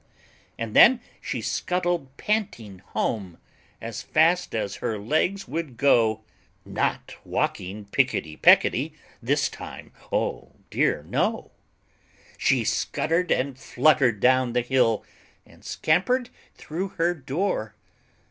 [0.57, 3.37] And then she scuttled panting home
[3.79, 6.23] As fast as her legs would go,
[6.65, 11.51] Not walking picketty pecketty This time, oh dear no!
[12.35, 15.05] She scuttered and fluttered down the hill,
[15.45, 17.75] And scampered through her door.